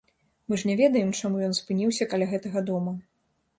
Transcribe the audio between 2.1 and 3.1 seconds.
каля гэтага дома.